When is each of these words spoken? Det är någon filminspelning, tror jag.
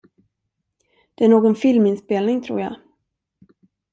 Det 1.15 1.25
är 1.25 1.29
någon 1.29 1.55
filminspelning, 1.55 2.43
tror 2.43 2.59
jag. 2.61 2.75